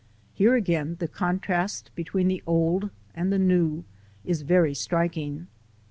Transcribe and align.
Here 0.33 0.55
again 0.55 0.95
the 0.97 1.07
contrast 1.07 1.91
between 1.93 2.27
the 2.27 2.41
old 2.47 2.89
and 3.13 3.31
the 3.31 3.37
new 3.37 3.83
is 4.25 4.41
very 4.41 4.73
striking. 4.73 5.45